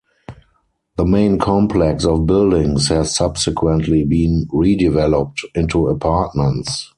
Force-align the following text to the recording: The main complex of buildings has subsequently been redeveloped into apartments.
The 0.95 1.05
main 1.05 1.37
complex 1.37 2.05
of 2.05 2.25
buildings 2.25 2.87
has 2.87 3.15
subsequently 3.15 4.03
been 4.03 4.47
redeveloped 4.51 5.41
into 5.53 5.89
apartments. 5.89 6.89